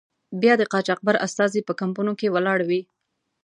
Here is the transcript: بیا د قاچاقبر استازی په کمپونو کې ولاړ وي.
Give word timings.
بیا 0.41 0.53
د 0.57 0.63
قاچاقبر 0.73 1.15
استازی 1.25 1.61
په 1.67 1.73
کمپونو 1.81 2.11
کې 2.19 2.33
ولاړ 2.35 2.59
وي. 2.69 2.81